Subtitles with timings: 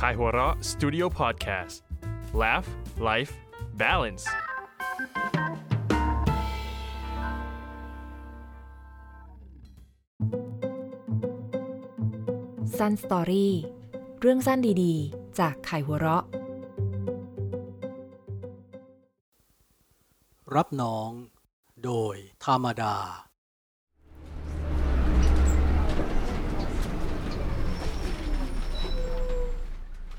[0.00, 1.76] Kaihura Studio Podcast
[2.42, 2.68] Laugh
[3.08, 3.32] Life
[3.82, 4.24] Balance
[12.78, 13.54] สั้นสตอรี่
[14.20, 16.24] เรื่องสั้นดีๆ จากไข่หัวเราะ
[20.54, 21.10] รับน้อง
[21.84, 22.96] โดยธรรมดา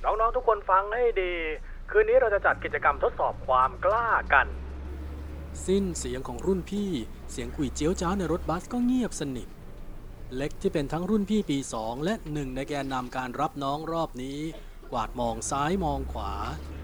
[0.04, 1.34] น้องๆทุก คนฟังให้ดี
[1.90, 4.48] คืนนี้เราจะจัดกิจกรรมทดสอบความกล้ากัน
[5.68, 6.92] สิ้นเสียงของรุ่นพี่
[7.32, 9.48] เสียงกุยเจียวจ้าวในรถบัสก็เงียบสนิท
[10.36, 14.40] เล็กที่เป็นทั้งรุ่นพี่ปีสองและหนึ่งในแกนนำการรับน้องรอบนี้
[14.92, 16.34] กวาดมองซ้ายมองขวา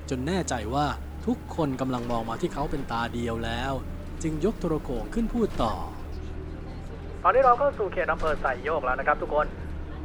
[0.10, 0.88] จนแน่ใจว่า
[1.26, 3.74] ทุกคนกำลังมองมาที่เขาเป็นตาเดียวแล้ว
[4.24, 5.74] จึงยกโทรโขงขึ้นพูดต่อ
[7.24, 9.48] ตอนนี้เราเข้าสู่เขตอำเภอไซโยกแล้วนะครับทุกคน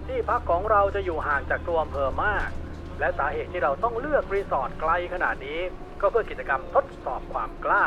[0.07, 2.49] ที่พักของเราจะอยู่ห่างจากตัวอำเภอมาก
[2.99, 5.61] และสาเหตุที่เราต้องเลือกรีสอร์ทไกลขนาดนี้
[6.01, 7.85] ก็เพื่อกิจกรรมทดสอบความกล้า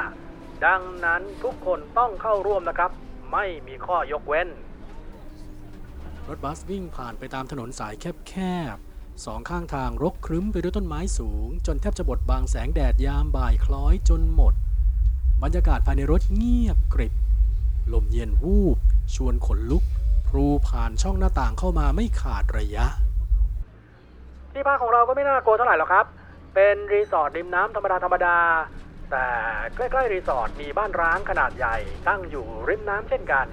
[0.65, 2.91] ดังนั้นทุกคนต้องเข้าร่วมนะครับ
[3.31, 4.47] ไม่มีข้อยกเว้น
[6.27, 8.33] รถบัสวิ่งผ่านไปตามถนนสายแค
[8.73, 14.53] บๆสองข้างทางรกครึ้มไปด้วยต้นไม้สูง จนแทบจะบดบังแสงแดดยามบ่ายคล้อยจนหมด
[15.43, 17.13] บรรยากาศภายในรถเงียบกริบ
[17.93, 18.77] ลมเย็นวูบ
[19.15, 19.83] ชวนขนลุก
[20.27, 22.85] พลูผ่านช่องหน้าต่างเข้ามาไม่ขาดระยะ
[24.53, 26.05] ที่พักของเราก็ไม่น่ากลัวเท่าไหร่หรอกครับ
[26.55, 28.37] เป็นรีสอร์ทริมน้ำธรรมดาธรรมดา
[29.11, 29.27] แต่
[29.75, 33.47] ใกล้ๆรีสอร์ทมีบ้านร้างขนาดใหญ่ตั้งอยู่ริมน้ำเช่นกัน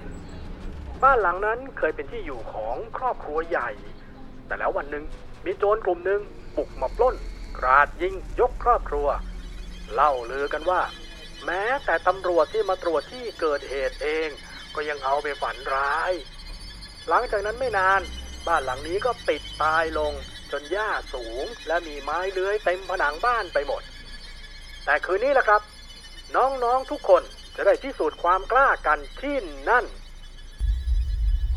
[1.03, 3.69] บ้านหลังนั้นเคยเป็นที่อยู่ของครอบครัวใหญ่
[4.47, 5.05] แต่แล้ววันหนึ่ง
[5.45, 6.21] มีโจรกลุ่มหนึ่ง
[6.57, 7.15] บุกมาปล้น
[7.57, 9.07] กราดยิงยกครอบครัว
[9.93, 10.81] เล่าลือกันว่า
[11.45, 14.29] แม้แต่ตำรวจที่มาตรวจที่เกิดเหตุเอง
[14.75, 16.13] ก็ยังเอาไปฝันร้าย
[17.07, 18.01] หลังจากนั้นไม่นาน
[18.47, 20.13] บ้านหลังนี้ก็ปิดตายลง
[20.51, 23.81] จนหญ้าสูงและมีไม้เลื้อยเต็มผนังบ้านไปหมด
[24.85, 25.61] แต่คืนนี้แหละครับ
[26.35, 27.21] น้องๆทุกคน
[27.55, 29.35] จะได้พิสูจน์ความกล้ากันที่
[29.69, 29.85] นั่น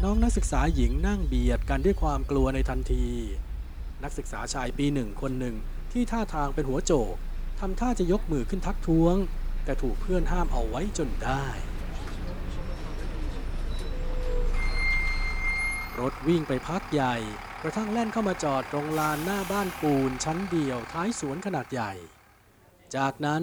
[0.02, 3.06] น้องนักศึกษาหญิงนั่งเบียดกันด้วยความกลัวในทันที
[4.04, 5.56] นักศึกษาชายปีหนึ่งคนหนึ่ง
[5.92, 7.14] ที่ท่าทางเป็นหัวโจก
[7.60, 9.16] ทำท่าจะยกมือขึ้นทักท้วง
[9.64, 11.46] แต่ถูกเพื่อนห้ามเอาไว้จนได้
[16.00, 17.16] รถวิ่งไปพักใหญ่
[17.62, 21.92] กระทั่งแล่นเข้ามาจอดตรงลานหน้าบ้านปูนชั้นเดียวท้ายสวนขนาดใหญ่
[22.96, 23.42] จากนั้น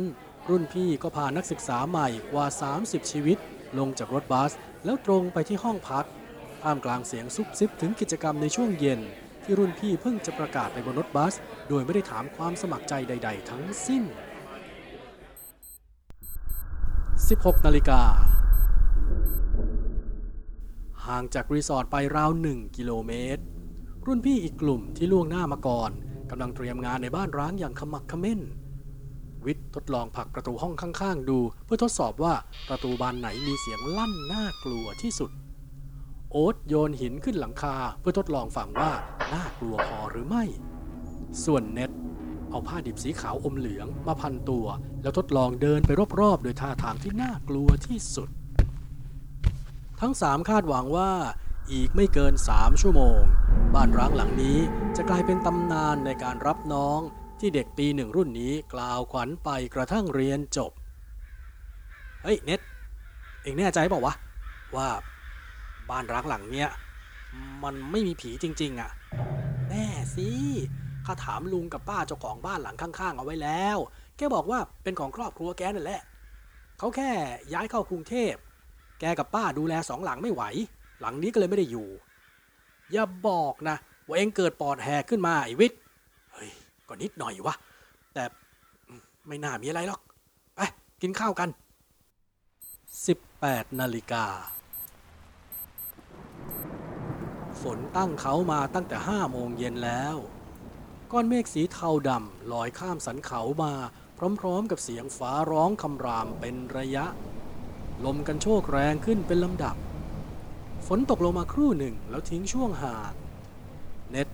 [0.50, 2.46] รุ่นพี่ก็พานักศึกษาใหม่กว่า
[2.80, 3.38] 30 ชีวิต
[3.80, 4.52] ลงจากรถบัส
[4.86, 6.06] แล้วตรงไปที่ห้องพัก
[6.64, 9.00] ท่ามกลางเสียงซุบซิบถึงกิจกรรมในช่วงเย็น
[9.44, 11.34] ที่รุ่นพี่เพิ่งจะประกาศไปบนรถบัส
[11.70, 14.04] โดยไม่ได้ถามความสมัครใจใด ๆ ทั้งสิ้น
[16.90, 18.02] 16 นาฬิกา
[21.08, 23.44] ห่างจากรีสอร์ทไปราว 1 กิโลเมตร
[24.06, 25.92] รุ่นพี่อีกกลุ่มที่ล่วงหน้ามาก่อน
[26.30, 28.42] กำลังเตรียมงานในบ้านร้างอย่างขมักเขม้น
[29.46, 32.34] วิทย์ทดลองผลักประตูห้องข้างๆ ดู เพื่อทดสอบว่า
[32.70, 35.32] ประตูบานไหนมีเสียงลั่นน่ากลัวที่สุด
[36.32, 38.92] โอ๊ตโยนหินขึ้นหลังคาเพื่อทดลองฟังว่า
[39.34, 40.44] น่ากลัวพอหรือไม่
[41.46, 41.92] ส่วนเน็ต
[42.50, 44.66] เอาผ้าดิบสีขาวอมเหลืองมาพันตัว
[45.02, 48.30] แล้วทดลองเดินไปรอบๆ โดยท่าทางที่น่ากลัวที่สุด
[50.02, 51.12] ทั้งสามคาดหวังว่า
[51.72, 53.22] อีกไม่เกินสามชั่วโมง
[53.74, 54.58] บ้านร้างหลังนี้
[54.96, 57.00] จะกลายเป็นตำนานในการรับน้อง
[57.40, 60.72] ที่เด็กปีหนึ่งรุ่นนี้กล่าวขวัญไปกระทั่งเรียนจบ
[62.24, 62.60] เฮ้ยเน็ต
[63.44, 64.14] เองแน่ใจเปล่าวะ
[64.76, 64.88] ว่า
[65.90, 66.70] บ้านร้างหลังเนี้ย
[67.64, 68.92] มันไม่มีผีจริง ๆอะ
[69.70, 69.86] แน่
[70.16, 70.30] สิ
[71.06, 73.78] ข้าถามลุงกับป้าเจ้าของบ้านหลังข้าง ๆ เอาไว้แล้ว
[74.18, 76.02] แกบอกว่าเป็นของครอบครัวแกนั่นแหละ
[76.80, 77.12] เขาแค่
[77.54, 78.34] ย้ายเข้ากรุงเทพ
[79.00, 80.44] แกกับป้าดูแลสองหลังไม่ไหว
[81.00, 81.88] หลังนี้ก็เลยไม่ได้อยู่
[82.92, 85.80] อย่าบอกนะ ว่าเองเกิดปอดแหกขึ้นมาไอ้วิทย์
[86.34, 86.50] เฮ้ย
[86.88, 87.56] ก็นิดหน่อยวะ
[88.14, 88.24] แต่
[89.28, 90.02] ไม่น่ามีอะไรหรอก
[90.56, 90.60] ไป
[91.02, 91.50] กินข้าวกัน
[92.84, 94.26] 18นาฬิกา
[97.62, 100.16] ฝนตั้งเขามาตั้งแต่ห้าโมงเย็นแล้ว
[101.12, 103.74] ก้อนเมฆสีเทาดำลอยข้ามสันเขามา
[104.40, 107.06] พร้อมๆกับเสียงฟ้าร้องคำรามเป็นระยะ
[108.06, 109.76] ลมกันโชกแรงขึ้นเป็นลำดับ
[110.92, 113.14] ฝนตกลงมาครู่หนึ่งแล้วทิ้งช่วงห่าง
[114.10, 114.28] เน็ต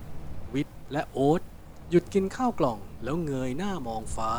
[0.54, 1.42] วิทและโอ๊ต
[1.90, 4.34] หยุดกินข้าวกล่องแล้วเงยหน้ามองฟ้า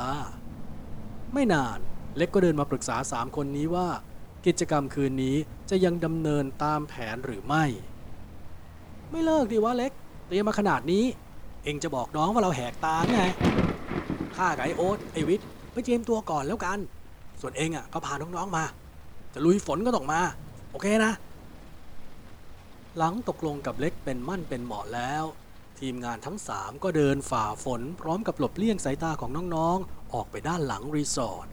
[1.32, 1.78] ไม่นาน
[2.16, 3.88] เล็กก็เดินมาปรึกษาสามคนนี้ว่า
[4.46, 5.36] กิจกรรมคืนนี้
[5.70, 7.64] จะยังดำเนินตามแผนหรือไม่
[9.10, 9.92] ไม่เลิกดีวะเล็ก
[10.26, 11.04] เตรียมมาขนาดนี้
[11.64, 13.20] เองจะบอกน้องว่าเราแหกตาไง
[14.36, 15.40] ข้ากับไอโอ๊ตไอวิท
[15.72, 16.78] ไปเตรียมตัวก่อนแล้วกัน
[17.40, 18.64] ส่วนเองอะก็พาน้องๆมา
[19.34, 20.20] จะลุยฝนก็ต้องมา
[20.72, 21.12] โอเคนะ
[22.98, 25.24] หลังตกลงกับเล็กเป็นมั่นเป็นเหมาะแล้ว
[25.80, 31.46] ทีมงานทั้งสามก็เดินฝ่าฝนพร้อมกับหลบเลี่ยงสายตาของน้องๆ ออกไปด้านหลังรีสอร์ท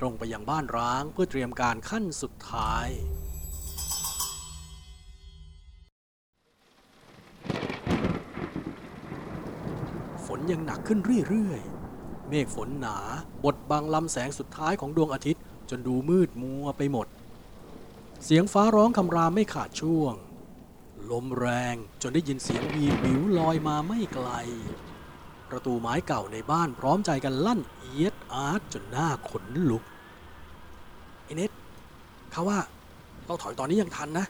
[0.00, 2.88] ตรงไปยังบ้านร้างเพื่อเตรียมการขั้นสุดท้าย
[10.26, 10.98] ฝนยังหนักขึ้น
[11.28, 12.98] เรื่อยๆ เมฆฝนหนา
[13.44, 17.06] บดบังลำแสงสุดท้ายของดวงอาทิตย์ จนดูมืดมัวไปหมด
[18.24, 20.14] เสียงฟ้าร้องคำรามไม่ขาดช่วง
[21.10, 24.28] ลมแรงจนได้ยินเสียงวีดวิวลอยมาไม่ไกล
[25.50, 29.82] ประตูไม้เก่าในบ้านพร้อมใจกันลั่นเอียดอาร์ตจนหน้าขนลุก
[31.24, 31.50] ไอ้เน็ต
[32.32, 32.58] เขาว่า
[33.26, 34.26] เราถอยตอนนี้ยังทันนะ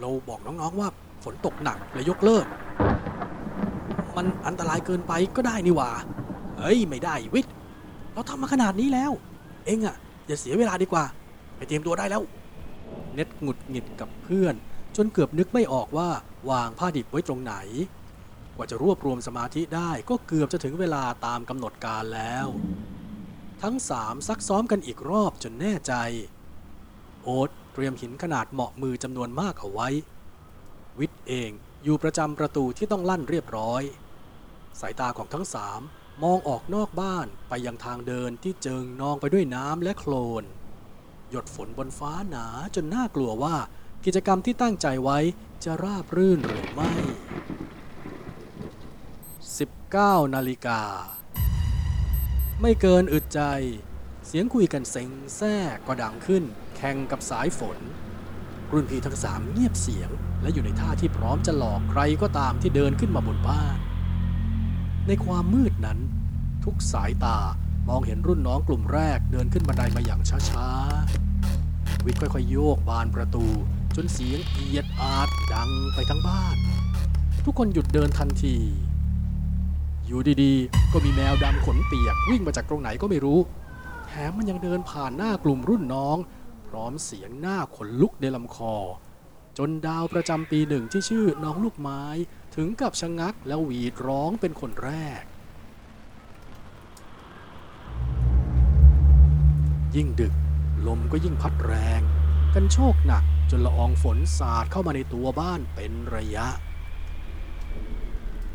[0.00, 0.88] เราบอกน้องๆว่า
[1.24, 2.46] ฝนตกหนักเลยยกเลิก
[4.16, 5.90] มันอันตรายเกินไปก็ได้นี่หว่า
[6.58, 7.52] เฮ้ยไม่ได้วิทย์
[8.12, 9.12] เราทำมาขนาดนี้แล้ว
[9.66, 9.96] เองอะ
[10.26, 11.04] อย่าเสียเวลาดีกว่า
[11.56, 12.22] ไปเตรียมตัวได้แล้ว
[13.14, 14.54] เน็ตหงุดหงิดกับเพื่อน
[14.96, 16.10] จนเกือบนึกไม่ออกว่า
[16.50, 17.54] วางผ้าดิบไว้ตรงไหน
[18.56, 22.46] กว่าจะรวบรวมสมาธิได้ก็เกือบจะถึงเวลาตามกำหนดการแล้ว
[23.62, 25.94] ทั้งสามซักซ้อมกันอีกรอบจนแน่ใจ
[27.22, 29.88] โอ๊ตเตรียมหินขนาดเหมาะมือจำนวนมากเอาไว้
[30.98, 31.50] วิทย์เอง
[31.84, 33.82] อยู่ประจำประตูที่ต้องลั่นเรียบร้อย
[34.80, 35.80] สายตาของทั้งสาม
[36.22, 40.44] มองออกนอกบ้านไปยังทางเดินที่เจิงนองไปด้วยน้ำและโคลน
[41.30, 43.56] หยดฝนบนฟ้าหนาจนน่ากลัวว่า
[44.08, 45.18] กิจกรรมที่ตั้งใจไว้
[45.64, 46.92] จะราบรื่นหรือไม่
[50.12, 50.82] 19 นาฬิกา
[52.60, 53.40] ไม่เกินอึดใจ
[54.26, 55.56] เสียงคุยกันเซ็งแซ่
[55.86, 56.44] ก็ดังขึ้น
[56.76, 57.78] แข่งกับสายฝน
[58.72, 60.10] รุ่นพี่ทั้งสามเงียบเสียง
[60.42, 63.78] และอยู่ในท่าที่พร้อมจะหลอกใครก็ตามที่เดินขึ้นมาบนบ้าน
[65.06, 65.98] ในความมืดนั้น
[66.64, 67.38] ทุกสายตา
[67.88, 70.20] มองเห็นรุ่นน้องกลุ่มแรกเดินขึ้นบันไดมาอย่าง
[70.50, 73.46] ช้าๆ วิทย์ค่อยๆโยกบานประตู
[73.96, 76.56] จนเสียงเอียดอาดดังไปทั้งบ้าน
[77.44, 78.56] ทุกคนหยุดเดินทันที
[80.06, 83.40] อยู่ดีๆ ก็มีแมวดำขนเปียกวิ่งมาจากตรงไหนก็ไม่รู้
[84.06, 86.16] แถมมันยังเดินผ่านหน้ากลุ่มรุ่นน้อง
[86.66, 88.74] พร้อมเสียงหน้าขนลุกในลำคอ
[89.58, 92.02] จนดาวประจำปีหนึ่งที่ชื่อน้องลูกไม้
[92.56, 94.90] ถึงกับชะงักแล้วหวีดร้องเป็นคนแร
[95.20, 95.22] ก
[99.96, 100.34] ยิ่งดึก
[100.86, 102.00] ลมก็ยิ่งพัดแรง
[102.54, 106.46] กันโชคหนัก จนละอองฝนสาดเข้ามาในตัวบ้านเป็นระยะ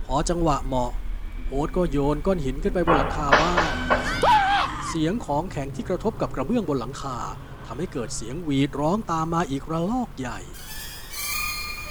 [0.05, 0.91] พอจังหวะเหมาะ
[1.49, 3.75] โอ๊ตก็โยนก้อนหินขึ้นไปบนหลังคาบ้าน
[4.87, 7.17] เสียงของแข็งที่กระทบกับกระเบื้องบนหลังคา
[7.67, 10.39] ทำให้เกิดเสียงหวีดร้องตามมาอีกระลอกใหญ่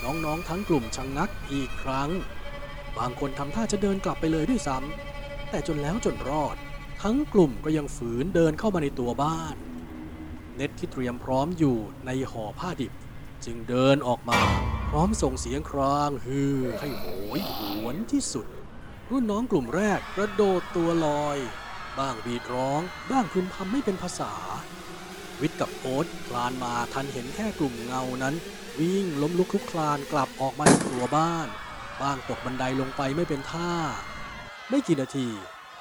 [0.02, 2.10] น้องๆทั้งกลุ่มชะงงักอีกครั้ง
[2.98, 6.56] บางคนทำท่าจะเดินกลับไปเลยด้วยซ้ำแต่จนแล้วจนรอด
[7.02, 9.56] ทั้งกลุ่มก็ยังฝืนเดินเข้ามาในตัวบ้าน
[10.60, 11.76] เน็ตที่เตรียมพร้อมอยู่
[12.06, 12.92] ในห่อผ้าดิบ
[13.44, 14.40] จึงเดินออกมา
[14.90, 17.06] พร้อมส่งเสียงครางฮือให้โห
[17.38, 18.46] ยหวนที่สุด
[19.10, 21.38] รุ่นน้องกลุ่มแรกกระโดดตัวลอย
[21.98, 22.80] บ้างบีดร้อง
[23.10, 24.32] บ้างพึมพำไม่เป็นภาษา
[25.40, 28.34] วิทย์กับโอ๊ตคลานมาทันเห็นแค่กลุ่มเงานั้น
[28.78, 31.48] วิ่งล้มลุกคลุกคลานกลับออกมาในตัวบ้าน
[32.02, 33.72] บ้างตกบันไดลงไปไม่เป็นท่า
[34.68, 35.28] ไม่กี่นาที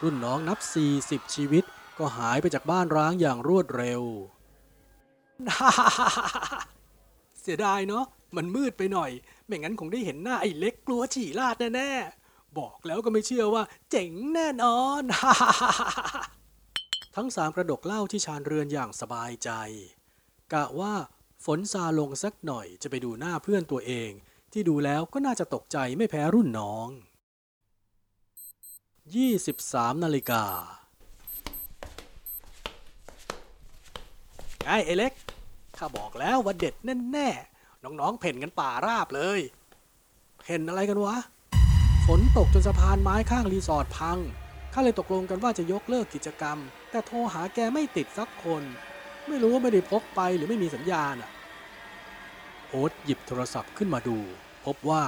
[0.01, 0.59] รุ่นน้องนับ
[0.95, 1.63] 40 ชีวิต
[1.97, 4.03] ก็หายไปจากบ้านร้างอย่างรวดเร็ว
[7.41, 8.05] เสียดายเนาะ
[8.35, 9.11] มันมืดไปหน่อย
[9.45, 15.03] ไม่งั้นคงได้เห็นหน้าไอ้เล็กกลัวฉี่ลาดแน่ๆ บอกแล้วก็ไม่เชื่อว่า เจ๋งแน่นอน
[17.15, 19.49] ทั้งสามกระดกเหล้าที่ชานเรือนอย่างสบายใจ
[20.53, 20.93] กะว่า
[21.45, 24.11] ฝนซาลงสักหน่อยจะไปดูหน้าเพื่อนตัวเอง
[24.53, 26.89] ที่ดูแล้วก็น่าจะตกใจไม่แพ้รุ่นน้อง
[29.25, 30.43] 23นาฬิกา
[34.69, 35.13] ไงไอ้เล็ก
[35.77, 36.75] ข้าบอกแล้วว่าเด็ด
[37.11, 39.39] แน่ๆ น้องๆ เพ่นกันป่าราบเลย
[40.39, 41.15] เพ่นอะไรกันวะ
[42.05, 44.17] ฝนตกจนสะพานไม้ข้างรีสอร์ทพัง
[44.73, 46.57] ข้าเลยตกลงกันว่าจะยกเลิกกิจกรรม
[46.91, 48.63] แต่โทรหาแกไม่ติดสักคน
[49.27, 51.31] ไม่รู้ว่าไม่ได้พกไปหรือไม่มีสัญญาณอะ
[52.69, 54.17] โอ๊ตหยิบโทรศัพท์ขึ้นมาดู
[54.65, 55.03] พบว่า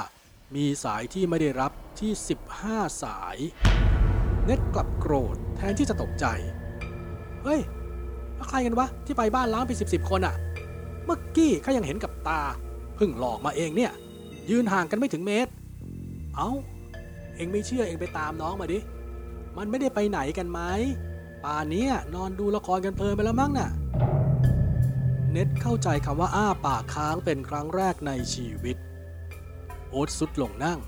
[0.55, 2.11] มีสายที่ไม่ได้รับที่
[2.57, 3.37] 15 สาย
[4.45, 6.25] เน็ตกลับโกรธแทนที่จะตกใจ
[7.43, 7.61] เฮ้ย
[8.41, 10.35] แล้วใครกันวะที่ไปบ้านล้างไปสิบสิบคนอะ
[11.05, 12.41] เมื่อกี้ข้ายังเห็นกับตา
[12.95, 13.91] เพิ่งหลอกมาเองเนี่ย
[14.49, 15.51] ยืนห่างกันไม่ถึงเมตร
[16.35, 16.49] เอา้า
[17.35, 18.79] เองไม่เชื่อเองไปตามน้องมาดิ
[19.57, 20.59] มันไม่ได้ไปไหนกันไหม
[21.43, 23.69] ป่านนี้นอนดูละครกันเพลินไปแล้วมั้งน่ะ
[25.31, 28.77] เน็ตเข้าใจคำว่าอ้าปากค้างเป็นครั้งแรกในชีวิต
[29.89, 30.79] โอ๊ตสุดลงนั่ง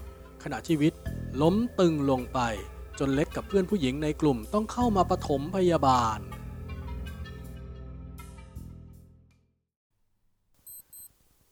[0.44, 1.02] ขณะที่วิทย์
[1.42, 2.40] ล้มตึงลงไป
[3.00, 6.20] จนเล็กกับเพื่อนผู้หญิงในกลุ่มต้องเข้ามาปฐมพยาบาล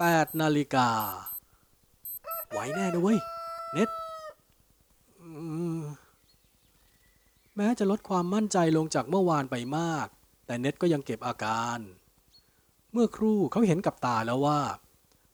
[0.10, 0.89] 8นาฬิกา
[2.50, 3.20] ไหวแน่นะเว้ย
[3.74, 3.89] เน็ต
[7.55, 10.08] แม้จะลดความมั่นใจลงจากเมื่อวานไปมาก
[10.46, 11.79] แต่เน็ตก็ยังเก็บอาการ
[12.91, 14.62] เมื่อครู่เขาเห็นกับตาแล้วว่า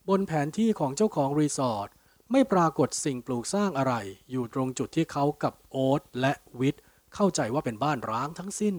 [0.09, 1.89] บนแผนที่ของเจ้าของรีสอร์ท
[2.31, 3.93] ไม่ปรากฏสิ่งปลูกสร้างอะไร
[4.31, 6.83] อยู่ตรงจุดที่เขากับโอ๊ตและวิทย์
[7.15, 8.75] เข้าใจว่าเป็นบ้านร้างทั้งสิ้น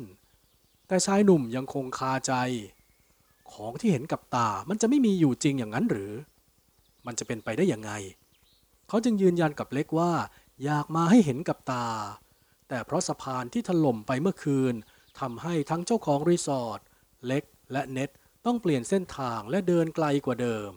[0.89, 2.35] แต่ชายหนุ่มยังคงคาใจ
[3.53, 6.13] ของที่เห็นกับตามันจะไม่มีอยู่จริงอย่างนั้นหรือ
[7.07, 7.93] มันจะเป็นไปได้อยังไง
[8.89, 10.13] เขาจึงยืนยันกับเล็กว่า
[10.65, 11.87] อยากมาให้เห็นกับตา
[12.69, 14.75] แต่เพราะสะพานที่ถล่มไปเมื่อคืน
[15.21, 16.81] ทำให้ทั้งเจ้าของรีสอร์ท
[17.27, 18.11] เล็กและเน็ต
[18.47, 20.73] ต้องเปลี่ยนเส้นทางและเดินไกลกว่าเดิม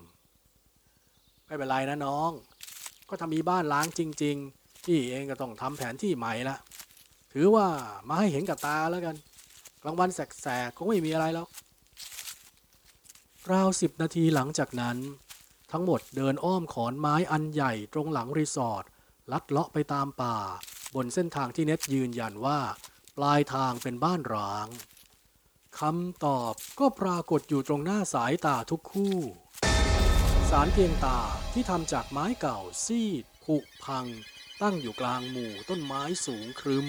[1.46, 2.32] ไม่เป็นไรนะน้อง
[3.08, 6.58] ก็ถ้ามีบ้านล้างจริงๆพี่เองก็ต้องทำแผนที่ใหม่ละ
[7.34, 7.68] ถือว่า
[8.08, 9.16] มาให้เห็นกับตาแล้วกัน
[9.84, 11.48] กลางวันแสกๆคงไม่มีอะไรแล้ว
[13.50, 14.98] ราวสิบนาทีหลังจากนั้น
[15.71, 18.83] ทั้งหมดเดินอ้อมขอนไม้อันใหญ่ตรงหลังรีสอร์ท
[19.31, 20.38] ลัดเลาะไปตามป่า
[20.95, 22.60] บนเส้นทางที่เน็ตยืนยันว่า
[23.17, 24.67] ปลายทางเป็นบ้านร้าง
[25.79, 29.17] คำตอบก็ปรากฏอยู่ตรงหน้าสายตาทุกคู่
[30.50, 31.19] สารเพียงตา
[31.53, 34.05] ที่ทำจากไม้เก่าซีดผุพัง
[34.62, 36.88] ตั้งอยู่กลางหมู่ต้นไม้สูงครึ้ม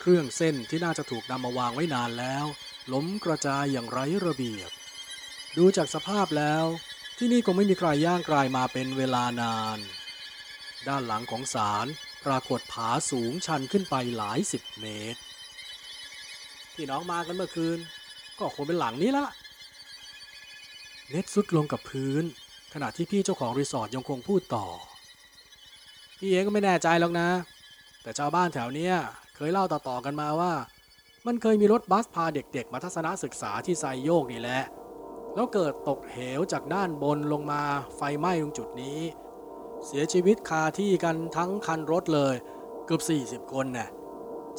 [0.00, 2.46] เครื่องเส้นที่น่าจะถูกนำมาวางไว้นานแล้ว
[2.92, 4.70] ล้มกระจายอย่างไร้ระเบียบ
[5.58, 6.64] ดูจากสภาพแล้ว
[7.18, 9.78] ที่นี่คงไม่มีใครย่างกลายมาเป็นเวลานาน
[10.88, 11.86] ด้านหลังของศาล
[12.26, 15.20] ปรากฏผาสูงชันขึ้นไปหลายสิบเมตร
[16.74, 17.78] ที่น้องมากันเมื่อคืน
[18.38, 19.34] ก็คงเป็นหลังนี้แล้วล่ะ
[21.10, 22.24] เน็ตซุดลงกับพื้น
[22.74, 24.66] ขณะที่พี่เจ้าของรีสอร์ทยังคงพูดต่อ
[26.18, 27.28] พี่เองก็ไม่แน่ใจหรอกนะ
[28.02, 28.94] แต่ชาวบ้านแถวเนี้ย
[29.36, 30.52] เคยเล่าต่อๆกันมาว่า
[31.26, 34.62] มันเคยมีรถบัสพาเด็กๆ มาทัศนศึกษาที่ไซโยกนี่แหละ
[35.34, 37.62] แล้วเกิดตกเหวจากด้านบนลงมา
[37.96, 39.00] ไฟไหม้ตรงจุดนี้
[39.86, 42.34] เสียชีวิตคาที่กันทั้งคันรถเลย
[42.86, 43.88] เกือบ 40 คนน่ะ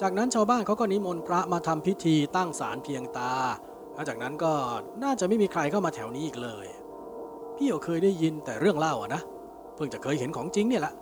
[0.01, 3.34] จากนั้นชาวบ้านเขาก็นิมนต์พระมาทำพิธีตั้งศาลเพียงตา
[3.94, 4.53] หลังจากนั้นก็
[5.03, 6.68] น่าจะไม่มีใครเข้ามาแถวนี้อีกเลย
[7.56, 9.22] พี่เคยได้ยินแต่เรื่องเล่าอะนะ
[9.75, 10.94] เพิ่งจะเคยเห็นของจริงเนี่ยแหละ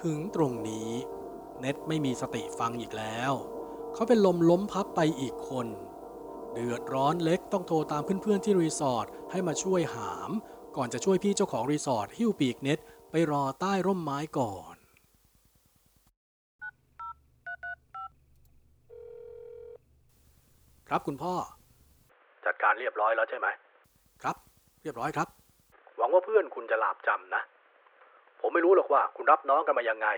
[0.00, 0.90] ถึงตรงนี้
[1.60, 3.32] เน็ตไม่มีสติฟังอีกแล้ว
[3.94, 5.66] เขาเป็นลมล้มพับไปอีกคน
[6.58, 10.30] เดือดร้อนเล็กต้องโทรตามเพื่อนๆที่รีสอร์ทให้มาช่วยหาม
[10.76, 12.78] ก่อนจะช่วยพี่เจ้าของรีสอร์ทหิ้วปีกเน็ต
[13.10, 14.76] ไปรอใต้ร่มไม้ก่อน
[20.88, 21.34] ครับคุณพ่อ
[22.46, 23.46] จัดการเรียบร้อยแล้วใช่ไหม
[24.22, 24.36] ครับ
[24.82, 25.28] เรียบร้อยครับ
[25.96, 27.42] หวังว่าเพื่อนคุณจะหลาบจำนะ
[28.40, 30.08] ผมไม่รู้หรอกว่าคุณรับน้องกันมายังไง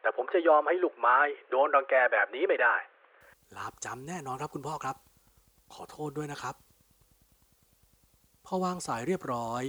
[0.00, 1.16] แต่ผมจะยอมให้ลูกไม้
[1.50, 2.74] โดนรังแกแบบนี้ไม่ได้
[3.56, 4.96] ลาบจำแน่นอนครับคุณพ่อครับ
[5.74, 6.54] ขอโทษด้วยนะครับ
[8.44, 9.62] พอวางสายเรียบร้อย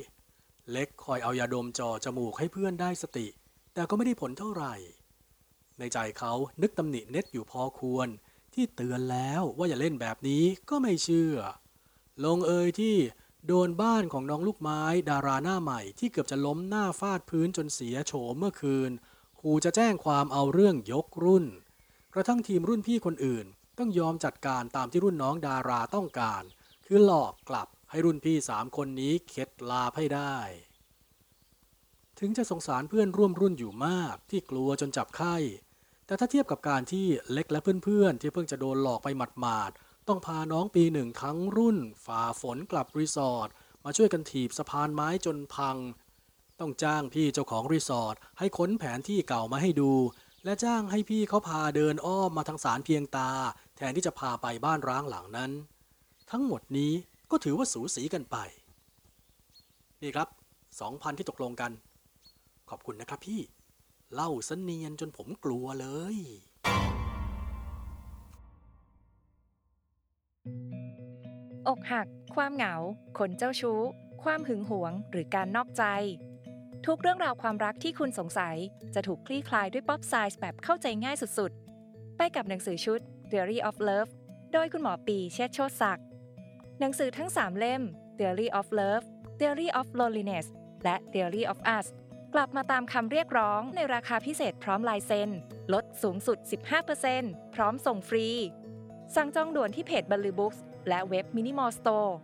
[0.72, 3.28] เล็กคอยเอายาดมจ่อจมูกให้เพื่อนได้สติ
[3.74, 4.76] แต่ก็ไม่ได้ผลเท่าไหร่
[5.80, 8.08] ในใจเขานึกตำหนิเน็ตอยู่พอควร
[8.54, 11.36] ที่เตือนแล้วว่าอย่าเล่นแบบนี้ก็ไม่เชื่อ
[12.26, 12.96] ลงเอยที่
[13.48, 18.92] โดนบ้านของน้องลูกไม้ดาราหน้าใหม่ที่เกือบจะล้มหน้าฟาดพื้นจนเสียโฉมเมื่อคืน
[19.40, 21.46] ขู่จะแจ้งความเอาเรื่องยกรุ่น
[22.14, 23.46] กระทั่งทีมรุ่นพี่คนอื่น
[23.78, 26.44] ต้องยอมจัดการตามที่รุ่นน้องดาราต้องการ
[26.86, 30.38] คือหลอกกลับให้รุ่นพี่สามคนนี้เข็ดหลาบให้ได้
[32.20, 35.36] ถึงจะสงสารเพื่อนร่วมรุ่นอยู่มากที่กลัวจนจับไข้
[36.06, 39.08] แต่ถ้าเทียบกับการที่เล็กและเพื่อนๆ ที่เพิ่งจะโดนหลอกไป
[39.40, 43.50] หมาดๆ ต้องพาน้องปีหนึ่งทั้งรุ่น ฝ่าฝนกลับรีสอร์ท
[43.86, 45.78] มาช่วยกันถีบสะพานไม้จนพัง
[46.60, 49.94] ต้องจ้างพี่เจ้าของรีสอร์ทให้ค้นแผนที่เก่ามาให้ดู
[50.46, 53.32] และจ้างให้พี่เขาพาเดินอ้อมมาทางสารเพียงตา
[53.76, 55.52] แทนที่จะพาไปบ้านร้างหลังนั้น
[56.32, 56.94] ทั้งหมดนี้
[57.32, 58.38] ก็ถือว่าสูสีกันไป
[60.02, 60.28] นี่ครับ
[60.80, 61.72] สองพันที่ตกลงกัน
[62.70, 63.42] ขอบคุณนะครับพี่
[64.14, 66.18] เล่าสเนียนจนผมกลัวเลย
[71.68, 72.76] อกหัก ความเหงา
[73.18, 73.80] คนเจ้าชู้
[74.24, 75.84] ความหึงหวง หรือการนอกใจ
[76.86, 78.56] ทุกเรื่องราวความรักที่คุณสงสัย
[78.96, 83.00] จะถูกคลี่คลายด้วย pop psych แบบเข้าใจง่ายสุดๆ ไปกับหนังสือชุด
[83.34, 84.12] Theory of Love
[84.54, 86.06] โดยคุณหมอปีเชษโชติศักดิ์
[86.80, 87.82] หนังสือทั้ง 3 เล่ม
[88.18, 89.06] Theory of Love
[89.40, 90.46] Theory of Loneliness
[90.84, 91.86] และ Theory of Us
[92.34, 95.30] กลับมาตามคำเรียกร้องในราคาพิเศษพร้อมลายเซ็น
[95.74, 96.38] ลดสูงสุด
[96.96, 98.28] 15%พร้อมส่งฟรี
[99.16, 100.54] สั่งจองด่วนที่เพจ Banlue Books
[100.90, 102.18] และเว็บ Minimore Store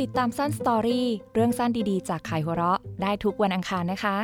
[0.00, 4.16] ติดตามสั้นสตอรี่เรื่องสั้นดีๆ จากขายหัวเราะได้ทุกวันอังคารนะคะ